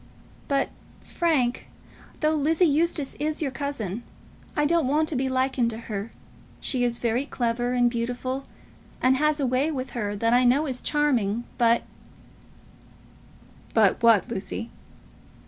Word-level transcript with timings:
But, 0.47 0.69
Frank, 1.03 1.67
though 2.21 2.33
Lizzie 2.35 2.65
Eustace 2.65 3.13
is 3.19 3.39
your 3.39 3.51
cousin, 3.51 4.01
I 4.55 4.65
don't 4.65 4.87
want 4.87 5.07
to 5.09 5.15
be 5.15 5.29
likened 5.29 5.69
to 5.69 5.77
her. 5.77 6.11
She 6.59 6.83
is 6.83 6.97
very 6.97 7.23
clever, 7.27 7.73
and 7.73 7.87
beautiful, 7.87 8.45
and 8.99 9.17
has 9.17 9.39
a 9.39 9.45
way 9.45 9.69
with 9.69 9.91
her 9.91 10.15
that 10.15 10.33
I 10.33 10.43
know 10.43 10.65
is 10.65 10.81
charming; 10.81 11.43
but" 11.59 11.83
"But 13.75 14.01
what, 14.01 14.27
Lucy?" 14.27 14.71